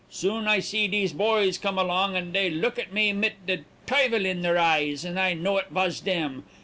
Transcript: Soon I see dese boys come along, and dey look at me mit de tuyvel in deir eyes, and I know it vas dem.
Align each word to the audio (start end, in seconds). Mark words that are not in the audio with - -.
Soon 0.09 0.47
I 0.47 0.57
see 0.61 0.87
dese 0.87 1.13
boys 1.13 1.59
come 1.59 1.77
along, 1.77 2.15
and 2.15 2.33
dey 2.33 2.49
look 2.49 2.79
at 2.79 2.91
me 2.91 3.13
mit 3.13 3.45
de 3.45 3.65
tuyvel 3.85 4.25
in 4.25 4.41
deir 4.41 4.57
eyes, 4.57 5.05
and 5.05 5.19
I 5.19 5.35
know 5.35 5.57
it 5.57 5.67
vas 5.69 5.99
dem. 5.99 6.43